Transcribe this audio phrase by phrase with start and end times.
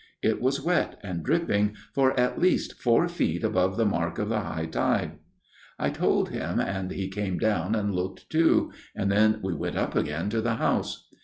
[0.23, 4.39] It was wet and dripping for at least four feet above the mark of the
[4.39, 5.19] high tide."
[5.77, 9.95] I told him, and he came down and looked too, and then we went up
[9.95, 11.07] again to the house.